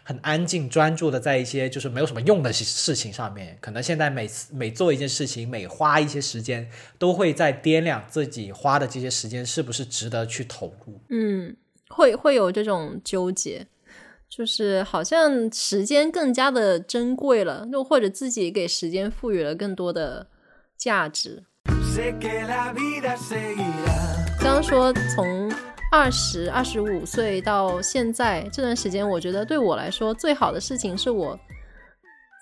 [0.04, 6.68] 很安静专注的在一些就是没有什么用的事情上面，可能现在每次每做一件事情，每花一些时间，
[6.98, 11.00] 都会在掂量自己花的这些时间是不是值得去投入。
[11.10, 11.56] 嗯，
[11.90, 13.68] 会会有这种纠结，
[14.32, 20.26] 就是好像时间更加的珍贵了，又或者自己给时间赋予了更多的
[20.78, 21.44] 价值。
[24.40, 25.52] 刚刚说从
[25.92, 31.38] 二十二十五岁到现在这段时间，我觉得对我来说最好的事情是我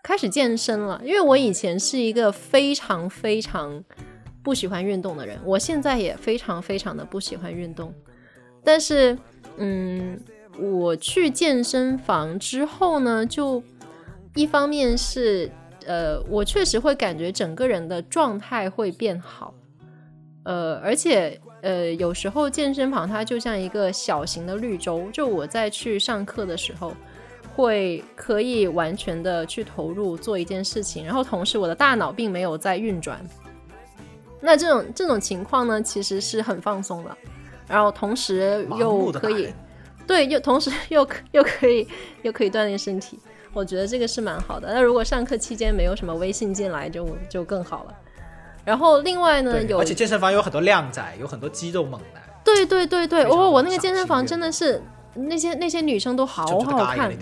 [0.03, 3.83] 开始健身了，因为我以前是一个非常非常
[4.43, 7.91] 不喜欢运动的人，我现在也非常非常的不喜欢运动，
[8.63, 9.17] 但是
[9.57, 10.17] 嗯，
[10.61, 13.63] 我去健身房之后呢，就
[14.35, 15.49] 一方面是
[15.85, 19.53] 呃，我确实会感觉整个人的状态会变好。
[20.43, 26.93] 呃，而且呃，有时候健身房它就像一个小型的绿洲，就我在去上课的时候，
[27.55, 33.19] 会可以完全的去投入做一件事情，然后同时我的大脑并没有在运转。
[34.41, 37.17] 那这种这种情况呢，其实是很放松的，
[37.67, 39.49] 然后同时又可以，
[40.09, 41.87] 对，又同时 又可又可以
[42.23, 43.19] 又可以锻炼身体，
[43.53, 44.73] 我觉得这个是蛮好的。
[44.73, 47.93] 那如果上课期间没有什么微信进来就，就更好了。
[48.65, 54.81] 然后另外呢，有而且健身房有很多靓仔，有很多肌肉猛男，对对对对，哦，我那个健身房真的是
[55.13, 57.15] 那些那些女生都好好看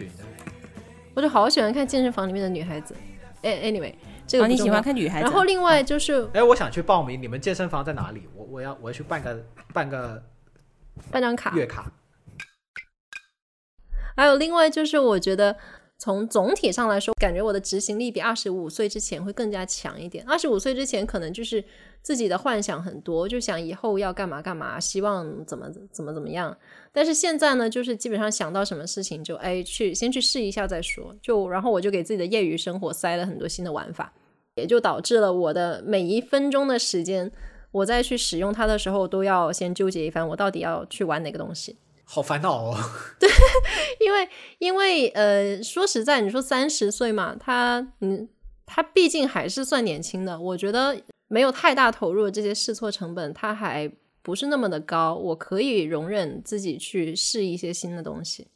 [1.13, 2.95] 我就好喜欢看健身房里面的女孩子。
[3.41, 3.93] 哎，anyway，
[4.25, 5.23] 这个啊，你喜欢看女孩子？
[5.25, 8.29] 然后另外就是哎，我想去报名，你们健身房在哪里？
[8.33, 10.23] 我我要我要去办个办个
[11.11, 11.91] 办张卡，月卡。
[14.17, 15.55] 还有另外就是我觉得
[15.97, 20.25] 从总体上来说，感觉我的执行力比二十五岁之前会更加强一点。
[20.27, 21.63] 二十五岁之前可能就是
[22.01, 26.55] 自己的幻想很多，就想以后要干嘛干嘛，希望怎么怎么怎么样。
[26.91, 34.11] 但是现在呢，就是基本上想到什么事情就哎去先去试一下再说，就然后我就给自己的业余生活塞了很多新的玩法，
[34.55, 37.31] 也就导致了我的每一分钟的时间
[37.71, 41.77] 我再去使用它的时候，都要先纠结一番，我到底要去玩哪个东西。
[42.09, 42.77] 好烦恼哦。
[43.19, 43.29] 对
[43.99, 48.29] 因为因为呃，说实在，你说三十岁嘛，他嗯，
[48.65, 53.91] 他毕竟还是算年轻的，我觉得没有太大投入这些试错成本，他还
[54.21, 58.47] 不是那么的高，我可以容忍自己去试一些新的东西。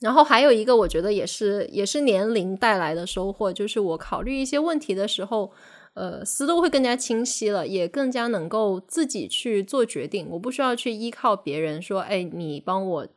[0.00, 5.50] 然后还有一个，我觉得也是也是年龄带来的收获，就是我考虑一些问题的时候，
[5.96, 10.28] 呃，思路会更加清晰了，也更加能够自己去做决定。
[10.28, 13.08] 我不需要去依靠别人说，哎，你帮我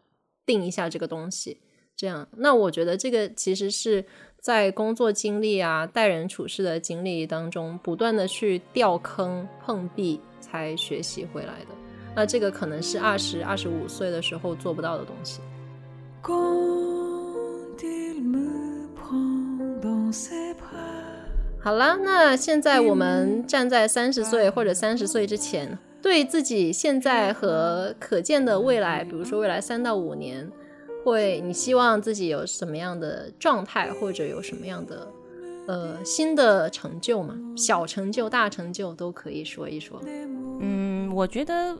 [0.45, 1.59] 定一下这个东西。
[1.93, 4.05] 这样，那我觉得这个其实是
[4.39, 11.67] 在工作经历啊、待人处事的经历当中，不断的去掉坑碰壁才学习回来的。
[12.15, 15.41] 那这个可能是二十二十五岁的时候做不到的东西。
[21.61, 30.49] 好啦，那现在我们站在三十岁或者三十岁之前，对自己现在和可见的未来，比如说未来三到五年，
[31.03, 35.07] 会你希望自己有什么样的状态，或者有什么样的
[35.67, 37.35] 呃新的成就嘛？
[37.57, 40.01] 小成就、大成就都可以说一说。
[40.61, 41.77] 嗯，我觉得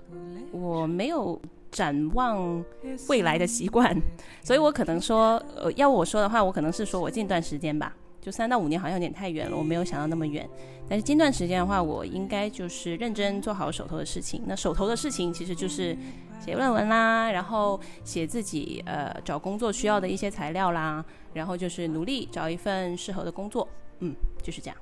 [0.51, 2.63] 我没有展望
[3.07, 3.95] 未来的习惯，
[4.43, 10.47] 所以我可能说，呃，要我说的话，我可能是说我近段时间吧，就三到五年好像有点太远了，我没有想到那么远。
[10.87, 14.43] 但是近段时间的话，我应该就是认真做好手头的事情。
[14.45, 15.95] 那手头的事情其实就是
[16.43, 21.03] 写论文啦，然后写自己呃找工作需要的一些材料啦，
[21.33, 23.67] 然后就是努力找一份适合的工作，
[23.99, 24.77] 嗯，就是这样。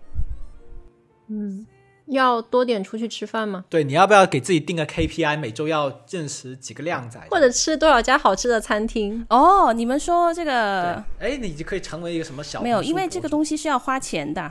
[1.28, 1.66] 嗯，
[2.08, 3.66] 要多点出去吃饭吗？
[3.70, 7.20] 对，你要不要给自己定个 KPI，每周要认识几个靓仔？
[7.30, 9.26] 或者吃多少家好吃的餐厅？
[9.30, 14.42] 哦，你们说这个对，哎，你就可以成为一个什么小没有，因为这个东西是要花钱的。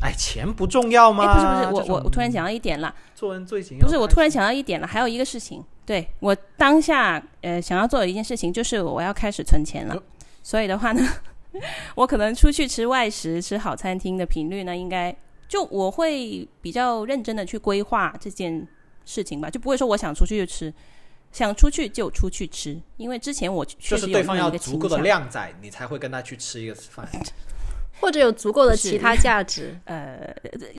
[0.00, 1.24] 哎，钱不重要吗？
[1.24, 10.02] 哎，不是不是，我我我突然想到一点了，做人最紧要不是我突然想到一点了，还有一个事情，对我当下呃想要做的一件事情就是我要开始存钱了哦，
[10.42, 11.08] 所以的话呢，
[11.96, 15.14] 我可能出去吃外食、吃好餐厅的频率呢，应该
[15.54, 18.66] 就我会比较认真的去规划这件
[19.04, 20.74] 事情吧，就不会说我想出去就吃。
[21.30, 25.04] 想出去就出去吃，因为之前我确就是实有那么对方要足够的向。
[25.04, 27.08] 靓仔，你才会跟他去吃一个饭。
[28.04, 29.74] 或者有足够的其他价值？
[29.86, 30.30] 呃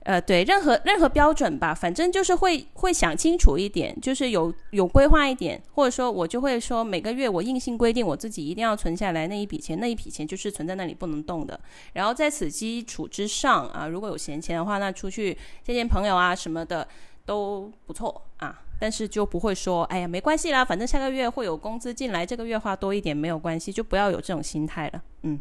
[0.04, 11.58] 呃，对，任何任何标准吧，反正就是会会想清楚一点，就是有有规划一点，或者说我就会说每个月我硬性规定我自己一定要存下来那一笔钱，那一笔钱就是存在那里不能动的。
[11.94, 16.86] 然后在此基础之上啊，如果有闲钱的话，那出去见见朋友啊什么的
[17.24, 18.62] 都不错啊。
[18.78, 25.02] 但是就不会说，哎呀，没关系啦，反正下个月会有工资进来，这个月花多一点没有关系，就不要有这种心态了。
[25.22, 25.40] 嗯，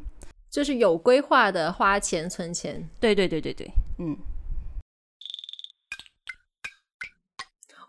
[0.55, 2.89] 就是有规划的花钱存钱。
[2.97, 4.15] 对对对对对，嗯。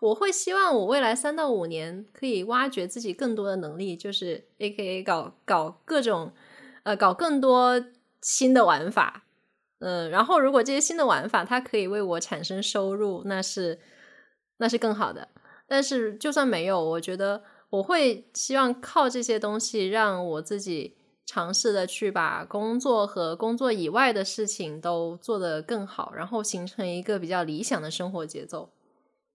[0.01, 6.33] 我会希望我未来三到五年可以挖掘自己更多的能力，就是 A K A 搞搞各种
[6.83, 7.81] 呃搞更多
[8.21, 9.23] 新的玩法，
[9.79, 13.79] 嗯、然后如果这些新的玩法它可以为我产生收入，那是
[14.57, 15.29] 那是更好的。
[15.69, 20.96] 但是就算没有，我觉得我会希望靠这些东西让我自己
[21.27, 28.69] 尝试的去把工作和工作以外的事情都做得更好，然后形成一个比较理想的生活节奏。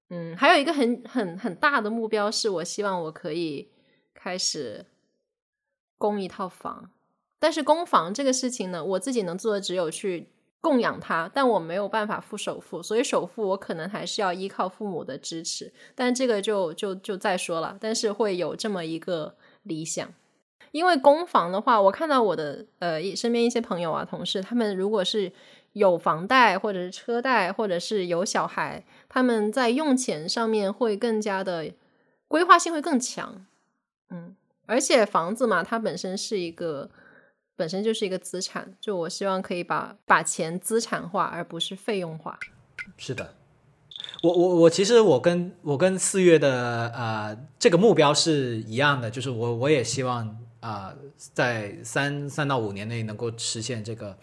[0.09, 3.69] 嗯，还有一个很很很大的目标是我希望我可以
[4.15, 4.87] 开始
[5.99, 6.91] 供一套房，
[7.39, 10.29] 但是供房这个事情呢，我自己能做的只有去
[10.63, 20.13] 供养它，但我没有办法付首付，所以首付我可能还是要依靠父母的支持，但这个就就就再说了，但是会有这么一个理想。
[20.73, 25.31] 因为公房的话，我看到我的呃一身边一些朋友啊、同事，他们如果是
[25.75, 31.73] 有房贷或者是车贷，或者是有小孩，他们在用钱上面会更加的
[32.27, 33.47] 规划性会更强，
[34.11, 34.35] 嗯，
[34.67, 36.91] 而且房子嘛，它本身是一个
[37.57, 42.39] 本身就是一个资产，就我希望可以把把钱资产化，而不是费用化。
[42.97, 43.35] 是的，
[44.23, 50.95] 我我我其实我跟我跟四月的呃这个目标是一样的，就是我我也希望啊、
[51.35, 54.17] 在三三到五年内能够实现这个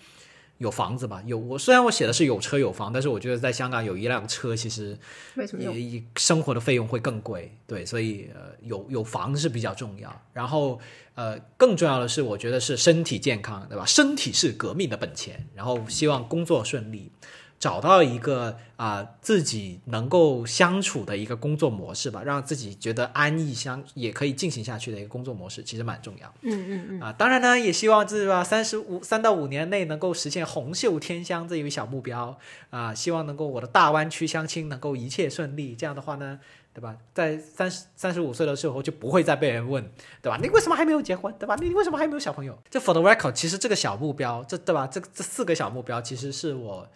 [0.58, 1.22] 有房子吧。
[1.26, 4.98] 有我虽然我写的是有车有房，但是我觉得在香港有一辆车其实
[5.36, 5.78] 为什么用？
[5.78, 10.10] 也生活的费用会更贵，对，所以呃有有房是比较重要。
[10.32, 10.80] 然后
[11.16, 13.86] 呃更重要的是，我觉得是身体健康，对吧？
[13.86, 15.46] 身体是革命的本钱。
[15.54, 17.12] 然后希望工作顺利，
[17.60, 26.34] 找到一个啊、自己能够相处的一个工作模式吧，让自己觉得安逸相也可以进行下去的一个工作模式，其实蛮重要。
[26.44, 32.38] 嗯嗯嗯，啊，当然呢，也希望是吧，三十五三到五年内能够实现红袖添香这一个小目标
[32.70, 35.76] 啊，希望能够我的大湾区相亲能够一切顺利。
[35.76, 36.40] 这样的话呢，
[36.74, 36.96] 对吧？
[37.14, 39.84] 在三十三十五岁的时候就不会再被人问，
[40.22, 40.40] 对吧？
[40.42, 41.58] 你为什么还没有结婚，对吧？
[41.60, 42.58] 你为什么还没有小朋友？
[42.70, 44.88] 这 for the record，其实这个小目标，这对吧？
[44.88, 46.88] 这这四个小目标其实是我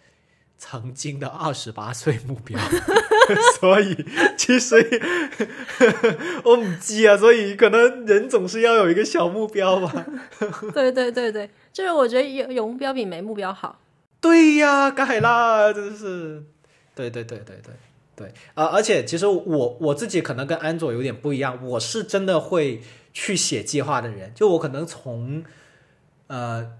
[0.58, 2.58] 曾经的二十八岁目标，
[3.60, 3.96] 所以
[4.36, 4.76] 其实
[6.44, 10.06] 我唔知啊，所以可能人总是要有一个小目标吧。
[10.72, 13.78] 对对对对，就是我觉得有有目标比没目标好。
[14.20, 16.42] 对呀，改啦，真是，
[16.94, 17.74] 对对对对对
[18.16, 22.80] 对，啊、而且其实我我自己可能跟安卓有点不一样，我是真的会
[23.12, 25.44] 去写计划的人，就我可能从
[26.28, 26.72] 呃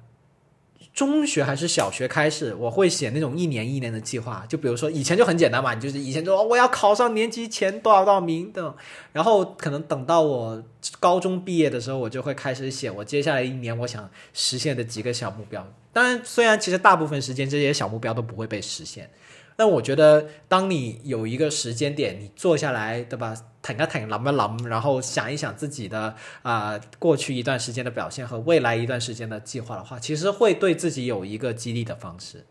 [0.93, 8.75] 中学还是小学开始，我会写那种一年一年的计划，就比如说以前就很简单嘛，你就是以前就、我要考上年级前多少多少名的，
[9.13, 10.63] 然后可能等到我
[11.01, 15.67] 高中毕业的时候，我就会开始写我接下来一年我想实现的几个小目标。
[15.93, 19.09] 当然，虽然其实大部分时间这些小目标都不会被实现，
[19.57, 23.37] 但我觉得当你有一个时间点，你坐下来，对吧？
[23.63, 32.45] 挺啊挺，諗一諗，然后想一想自己的啊、过去一段时间的表现和未来一段时间的计划的话，其实会对自己有一个激励的方式。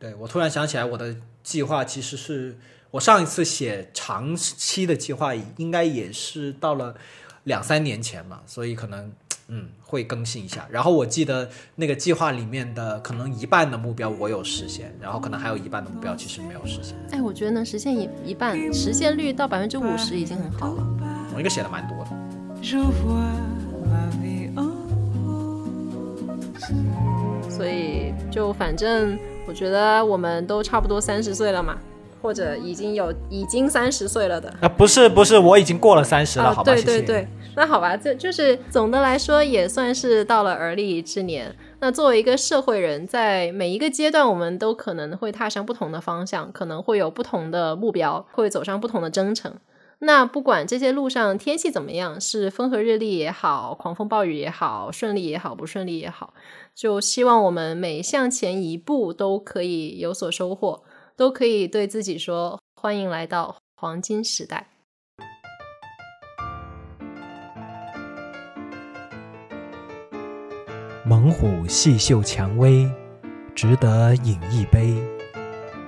[0.00, 2.58] 对我突然想起来，我的计划其实是
[2.90, 6.96] 我上一次写长期的计划，应该也是到了
[7.44, 9.12] 两三年前嘛，所以可能
[9.48, 10.66] 嗯会更新一下。
[10.70, 16.96] 然后我记得那个计划里面的可能一半的目标我有实现，然后可能还有一半的目标其实没有实现。
[17.10, 20.86] 哎，我觉得能实现一一半，实现率到百分之五十已经很好了。
[21.34, 22.10] 我应该写的蛮多的。
[27.48, 31.76] 所以就反正我觉得我们都差不多三十岁了嘛，
[32.28, 34.54] 或者已经有已经三十岁了的。
[34.60, 36.74] 啊，不是不是，我已经过了三十了，啊，好吧？
[36.74, 37.26] 对对对，
[37.56, 41.56] 那好吧，这就是总的来说也算是到了而立之年。
[41.80, 49.54] 那作为一个社会人，在每一个阶段，我们都可能会踏上不同的方向，可能会有不同的目标，会走上不同的征程。
[50.00, 56.34] 那不管这些路上天气怎么样，是风和日丽也好，狂风暴雨也好，顺利也好，不顺利也好，
[56.74, 60.82] 就希望我们每向前一步都可以有所收获，
[61.18, 64.68] 都可以对自己说：欢迎来到黄金时代。
[71.04, 72.88] 猛虎细嗅蔷薇，
[73.52, 74.94] 值得饮一杯，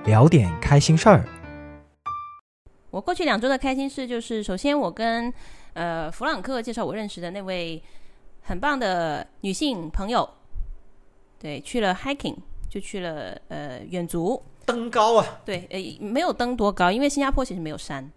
[0.03, 1.25] 聊点开心事儿。
[2.89, 5.33] 我过去两周的开心事就是，首先我跟
[5.71, 7.81] 呃弗朗克介绍我认识的那位
[8.41, 10.29] 很棒的女性朋友，
[11.39, 12.35] 对，去了 hiking，
[12.69, 18.09] 就去了呃远足，登高啊，对，呃没有登多高，因为新加坡其实没有山，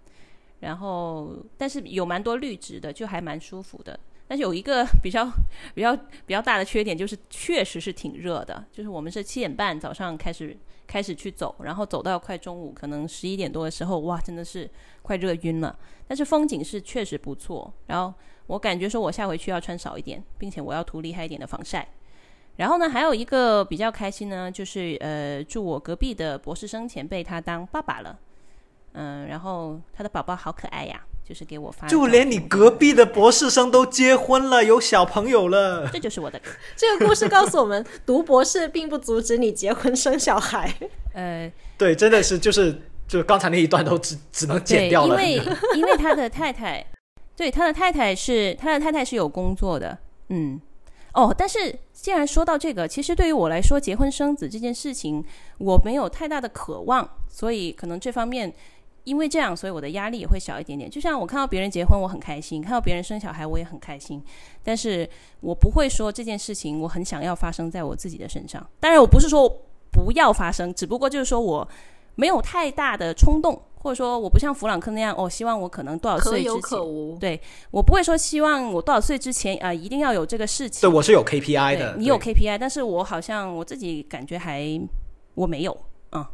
[0.61, 3.99] 然后但是有蛮多绿植的，就还蛮舒服的。
[4.27, 5.31] 但是有一个 比较
[5.75, 5.95] 比较
[6.25, 8.65] 比较大的缺点，就是确实是挺热的。
[8.73, 14.69] 就是我们是七点半早上开始开始去走，然后走到快中午，可能十一点多的时候，哇，真的是
[15.03, 15.79] 快热晕了。
[16.07, 17.73] 但是风景是确实不错。
[17.87, 18.15] 然后
[18.47, 21.87] 我感觉说我下回去要穿少一点，并且我要涂厉害一点的防晒。
[22.57, 28.19] 然后呢，还有一个比较开心呢，就是呃，住我隔壁的博士生前辈他当爸爸了，
[28.93, 35.89] 嗯，然后他的宝宝好可爱呀，就是给我发，就连你隔壁的博士生都结婚了，有小朋友了。
[35.93, 36.41] 这就是我的，
[36.77, 40.73] 这个故事告诉我们，读博士并不阻止你结婚生小孩。
[41.13, 45.21] 呃，对，真的是就是就刚才那一段都只只能剪，掉了。
[45.21, 46.87] 因为因为他的太太，
[47.37, 49.99] 对他的太太是他的太太是有工作的，
[50.29, 50.61] 嗯，
[51.15, 55.25] 哦，但是既然说到这个，其实对于我来说，结婚生子这件事情，
[55.59, 58.53] 我没有太大的渴望，所以可能这方面。
[59.05, 60.91] 因为这样，所以我的压力也会小一点点。
[60.91, 64.19] 就像我看到别人结婚，我很开心；看到别人生小孩，我也很开心。
[64.63, 65.07] 但是
[65.41, 68.67] 我不会说这件事情我很想要发生在我自己的身上。
[68.81, 69.47] 当然，我不是说
[69.93, 71.69] 不要发生，只不过就是说我
[72.17, 77.19] 没有太大的冲动，或者说我不像弗朗克那样，哦，希望我可能多少岁之前，有可无。
[77.19, 77.41] 对
[77.71, 80.89] 我不会说希望我多少岁之前啊、呃一定要有这个事情。
[80.89, 84.81] 对我是有 KPI 的，你有 KPI，但是我好像我自己感觉还
[85.35, 85.77] 我没有，
[86.13, 86.25] 嗯，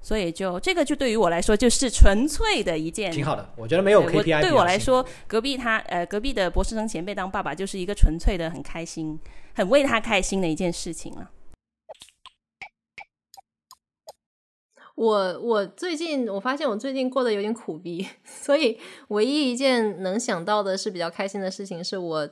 [0.00, 3.48] 所以就这个就对于我来说就是纯粹的一件挺好的。
[3.56, 9.18] 我觉得没有 KPI 我对我来说，隔壁他呃隔壁的博士生前辈当爸爸就是一个纯粹的很开心、
[9.54, 11.30] 很为他开心的一件事情了。
[14.94, 18.78] 我我最近我发现我最近过得有点苦逼， 所以
[19.08, 22.28] 唯一一件能想到的是比较开心的事情，是我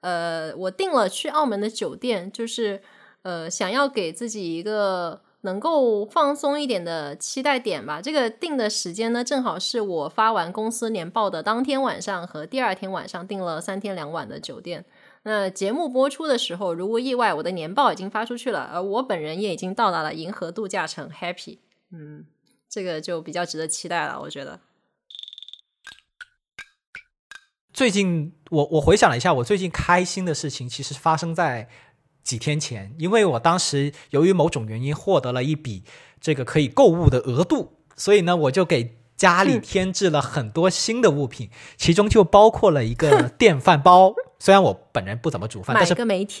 [0.00, 2.80] 呃我订了去澳门的酒店，就是
[3.22, 8.00] 呃想要给自己一个能够放松一点的期待点吧。
[8.00, 14.84] 这个定的时间呢，正好是我发完公司年报的当天晚上和第二天晚上，订了三天两晚的酒店。
[15.24, 21.58] 那节目播出的时候，如无意外，我的年报已经发出去了，而我本人也已经到达了银河度假城 Happy。
[21.90, 22.26] 嗯，
[22.68, 24.60] 这个就比较值得期待了，我觉得。
[27.72, 31.68] 最近我我回想了一下，我最近开心的事情其实发生在
[32.24, 35.84] 几天前，因为我当时由于某种原因获得了一笔
[36.20, 44.14] 这个可以购物的额度，所以呢，我就给家里添置了很多新的物品，其中就包括了一个 电饭煲。
[44.38, 45.94] 虽然我本人不怎么煮饭，但是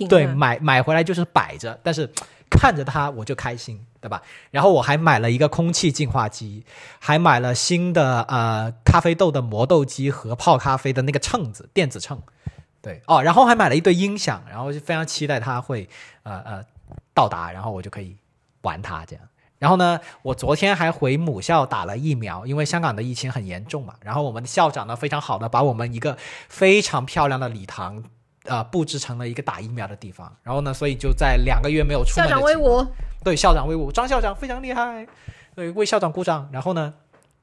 [0.06, 2.08] 对买买回来就是摆着，但是
[2.50, 4.20] 看着它我就开心，对吧？
[4.50, 6.62] 然后我还买了一个空气净化机，
[6.98, 12.20] 还买了新的呃咖啡豆的磨豆机和泡咖啡的那个秤子，电子秤。
[12.82, 15.88] 对哦，然后还买了一对音响，然后就非常期待它会
[16.22, 16.64] 呃呃
[17.14, 18.14] 到达，然后我就可以
[18.60, 19.24] 玩它这样。
[19.58, 23.94] 然后呢，我昨天还回母校打了疫苗，因为香港的疫情很严重嘛。
[24.02, 26.16] 然后我们的校长呢非常好的把我们一个
[26.48, 28.04] 非常漂亮的礼堂，
[28.44, 30.30] 呃，布置成了一个打疫苗的地方。
[30.42, 32.86] 然后呢，所以就在两个月没有出门校长威武，
[33.24, 35.06] 对，校长威武，张校长非常厉害，
[35.54, 36.48] 对，为校长鼓掌。
[36.52, 36.92] 然后呢，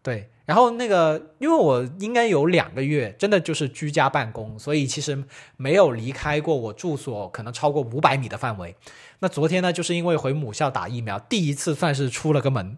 [0.03, 5.23] 对，然后那个，因为我应该有两个月，真的就是居家办公，所以其实
[5.57, 8.75] 没有离开过我住所可能超过五百米的范围。
[9.23, 12.77] 那昨天呢，就是因为回母校打疫苗，第一次算是出了个门。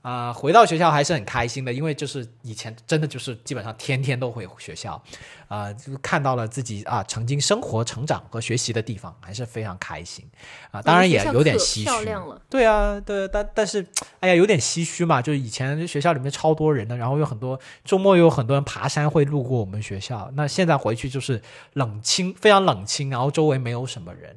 [0.00, 5.00] 啊、回到学校还是很开心的，因为就是以前真的就是基本上天天都回学校，
[5.46, 10.24] 啊、就看到了自己啊曾经生活、成长和学习的地方，还是非常开心
[10.72, 10.80] 啊。
[10.82, 12.40] 当然也有点唏嘘，漂亮了。
[12.48, 13.86] 对啊，对，但但是，
[14.18, 15.22] 哎呀，有点唏嘘嘛。
[15.22, 20.32] 就是以前学校里面超多人的，然后有很多周末有很多人爬山会路过我们学校。
[20.34, 21.40] 那现在回去就是
[21.74, 24.36] 冷清，非常冷清，然后周围没有什么人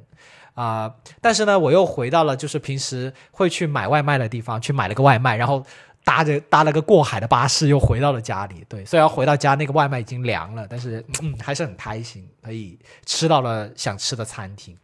[0.56, 0.90] 啊、
[1.20, 5.62] 但是呢，我又回到了就是平时会去买外卖的地方，去买了个外卖，然后
[6.02, 8.64] 搭着搭了个过海的巴士又回到了家里。
[8.66, 14.74] 对，虽然回到家那个外卖已经凉了，但是嗯还是很开心，可以吃到了想吃的餐厅。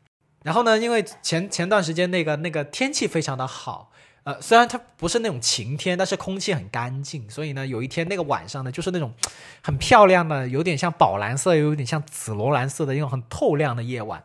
[0.45, 3.91] 然后呢，因为前前段时间那个那个天气非常的好，
[4.25, 9.15] 呃，虽然它不是那种晴天，但是空气很干净，所以呢，有一天那个晚上呢，就是那种
[9.63, 14.23] 很漂亮的，有点像宝蓝色，又有点像紫罗兰色的那种很透亮的夜晚。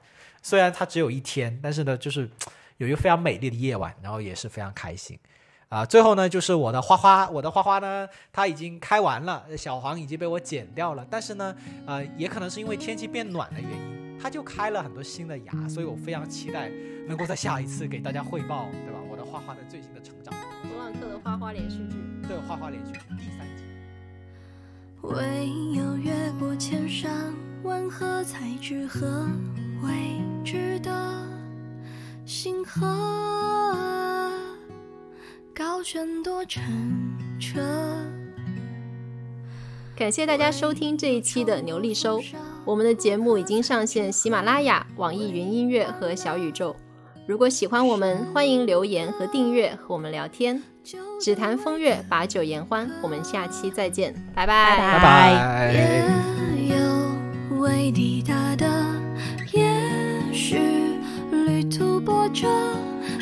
[0.47, 2.29] 虽然它只有一天，但是呢，就是
[2.79, 5.19] 有一个非常美丽的夜晚，然后也是非常开心。
[5.67, 11.53] 啊、最后呢，就是我的花花，我的花花呢，它已经开完了，小黄已经被我剪掉了，但是呢，
[11.85, 16.71] 呃，也可能是因为天气变暖的原因，它就开了很多新的芽，所以我非常期待
[17.09, 18.99] 能够在下一次给大家汇报，对吧？
[19.11, 20.33] 我的花花的最新的成长。
[20.63, 21.97] 弗朗克的花花连续剧。
[22.25, 23.65] 对，花花连续剧第三集。
[25.01, 27.33] 唯有越过千山
[27.63, 29.27] 万河，才知何
[29.83, 29.91] 为
[30.43, 30.91] 值得。
[32.25, 32.85] 星河
[35.55, 36.61] 高悬多澄
[37.39, 37.61] 澈。
[39.95, 42.21] 感谢大家收听这一期的牛力收。
[42.65, 46.75] 我们的节目已经上线喜马拉雅、网易云音乐和小宇宙。
[47.25, 50.61] 如果喜欢我们，欢迎留言和订阅和我们聊天。
[51.19, 52.89] 只谈风月，把酒言欢。
[53.01, 55.57] 我们下期再见，拜拜拜拜。
[62.29, 62.47] 着，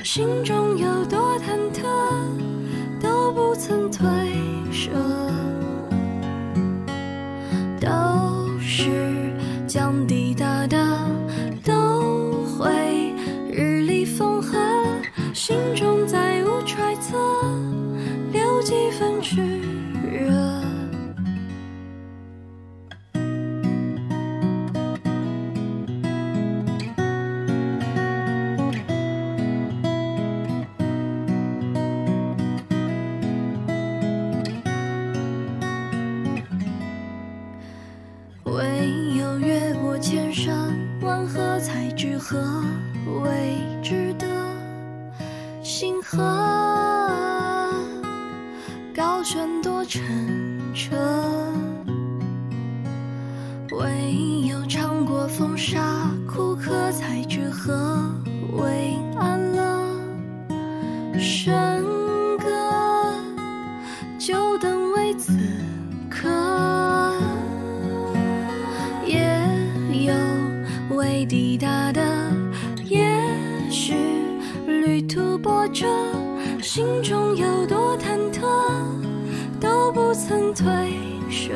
[0.04, 1.84] 心中有多忐忑，
[3.02, 4.06] 都不曾退
[4.72, 4.90] 舍，
[7.80, 7.88] 都
[8.60, 8.90] 是
[9.68, 10.78] 将抵达的，
[11.64, 13.14] 都会
[13.52, 14.58] 日丽风和，
[15.34, 17.18] 心中再无揣测，
[18.32, 19.65] 留几分炽
[42.28, 42.64] 何
[43.22, 44.26] 为值得。
[45.62, 46.18] 星河
[48.96, 50.02] 高悬多澄
[50.74, 50.96] 澈，
[53.74, 58.10] 唯有尝过风沙苦渴，才知何
[58.54, 59.88] 为安乐。
[61.20, 61.84] 笙
[62.40, 63.14] 歌
[64.18, 65.32] 就等为此
[66.10, 66.28] 刻。
[69.06, 70.16] 也有
[70.98, 71.75] 未抵达
[75.16, 75.86] 旅途波折，
[76.62, 78.42] 心中有多忐忑，
[79.62, 80.66] 都不曾退
[81.30, 81.54] 舍，